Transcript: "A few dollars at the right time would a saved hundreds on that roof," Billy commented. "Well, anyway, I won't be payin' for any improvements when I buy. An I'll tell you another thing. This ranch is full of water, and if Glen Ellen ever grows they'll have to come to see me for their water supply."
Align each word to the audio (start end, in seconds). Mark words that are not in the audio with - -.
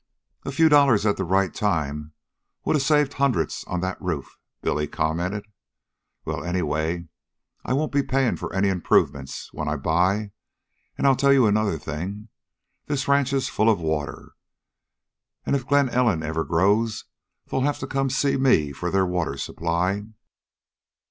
"A 0.45 0.51
few 0.51 0.67
dollars 0.67 1.05
at 1.05 1.17
the 1.17 1.23
right 1.23 1.53
time 1.53 2.13
would 2.65 2.75
a 2.75 2.79
saved 2.79 3.13
hundreds 3.13 3.63
on 3.67 3.81
that 3.81 4.01
roof," 4.01 4.39
Billy 4.63 4.87
commented. 4.87 5.45
"Well, 6.25 6.43
anyway, 6.43 7.07
I 7.63 7.73
won't 7.73 7.91
be 7.91 8.01
payin' 8.01 8.35
for 8.35 8.51
any 8.51 8.67
improvements 8.69 9.53
when 9.53 9.67
I 9.67 9.75
buy. 9.75 10.31
An 10.97 11.05
I'll 11.05 11.15
tell 11.15 11.31
you 11.31 11.45
another 11.45 11.77
thing. 11.77 12.29
This 12.87 13.07
ranch 13.07 13.31
is 13.31 13.47
full 13.47 13.69
of 13.69 13.79
water, 13.79 14.31
and 15.45 15.55
if 15.55 15.67
Glen 15.67 15.87
Ellen 15.89 16.23
ever 16.23 16.43
grows 16.43 17.05
they'll 17.45 17.61
have 17.61 17.77
to 17.77 17.85
come 17.85 18.07
to 18.07 18.15
see 18.15 18.37
me 18.37 18.71
for 18.71 18.89
their 18.89 19.05
water 19.05 19.37
supply." 19.37 20.03